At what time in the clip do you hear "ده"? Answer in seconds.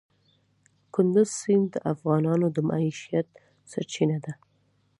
4.25-4.33